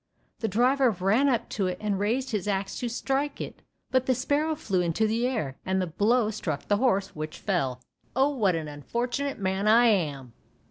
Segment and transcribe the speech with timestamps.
[0.39, 3.39] The driver ran up to it and raised his axe to strike,
[3.91, 7.79] but the sparrow flew into the air and the blow struck the horse, which fell.
[8.15, 10.33] "Oh, what an unfortunate man I am."